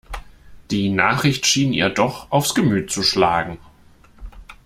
Die 0.71 0.89
Nachricht 0.89 1.45
schien 1.45 1.73
ihr 1.73 1.89
doch 1.91 2.31
aufs 2.31 2.55
Gemüt 2.55 2.89
zu 2.91 3.03
schlagen. 3.03 3.59